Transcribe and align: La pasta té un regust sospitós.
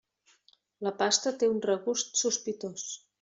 La 0.87 0.93
pasta 1.01 1.33
té 1.43 1.49
un 1.51 1.59
regust 1.67 2.21
sospitós. 2.23 2.87